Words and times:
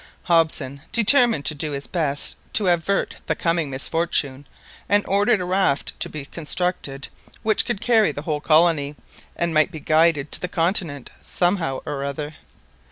Hobson 0.23 0.81
determined 0.91 1.45
to 1.45 1.53
do 1.53 1.73
his 1.73 1.85
best 1.85 2.35
to 2.53 2.65
avert 2.69 3.17
the 3.27 3.35
coming 3.35 3.69
misfortune, 3.69 4.47
and 4.89 5.05
ordered 5.05 5.39
a 5.41 5.45
raft 5.45 5.93
to 5.99 6.09
be 6.09 6.25
constructed 6.25 7.07
which 7.43 7.67
would 7.67 7.81
carry 7.81 8.11
the 8.11 8.23
whole 8.23 8.41
colony, 8.41 8.95
and 9.35 9.53
might 9.53 9.69
be 9.69 9.79
guided 9.79 10.31
to 10.31 10.39
the 10.39 10.47
continent 10.47 11.11
somehow 11.21 11.81
or 11.85 12.03
other. 12.03 12.33